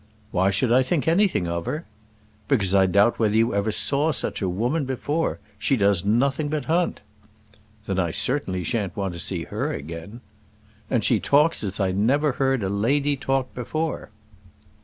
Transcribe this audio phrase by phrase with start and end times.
[0.31, 1.85] "Why should I think anything of her?"
[2.47, 5.37] "Because I doubt whether you ever saw such a woman before.
[5.59, 7.01] She does nothing but hunt."
[7.85, 10.21] "Then I certainly shan't want to see her again."
[10.89, 14.09] "And she talks as I never heard a lady talk before."